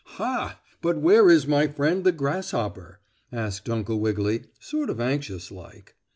[0.17, 0.59] "Ha!
[0.81, 3.01] But where is my friend the grasshopper?"
[3.31, 5.95] asked Uncle Wiggily, sort of anxious like.